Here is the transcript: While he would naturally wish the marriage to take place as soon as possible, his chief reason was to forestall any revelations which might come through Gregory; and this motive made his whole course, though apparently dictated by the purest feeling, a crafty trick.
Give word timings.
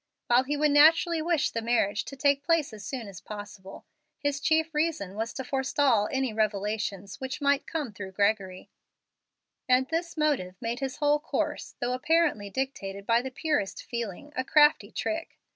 While 0.25 0.45
he 0.45 0.57
would 0.57 0.71
naturally 0.71 1.21
wish 1.21 1.51
the 1.51 1.61
marriage 1.61 2.05
to 2.05 2.15
take 2.15 2.41
place 2.43 2.73
as 2.73 2.83
soon 2.83 3.07
as 3.07 3.21
possible, 3.21 3.85
his 4.17 4.39
chief 4.39 4.73
reason 4.73 5.13
was 5.13 5.31
to 5.33 5.43
forestall 5.43 6.09
any 6.11 6.33
revelations 6.33 7.19
which 7.21 7.39
might 7.39 7.67
come 7.67 7.93
through 7.93 8.13
Gregory; 8.13 8.71
and 9.69 9.87
this 9.89 10.17
motive 10.17 10.55
made 10.59 10.79
his 10.79 10.95
whole 10.97 11.19
course, 11.19 11.75
though 11.79 11.93
apparently 11.93 12.49
dictated 12.49 13.05
by 13.05 13.21
the 13.21 13.29
purest 13.29 13.83
feeling, 13.85 14.33
a 14.35 14.43
crafty 14.43 14.91
trick. 14.91 15.37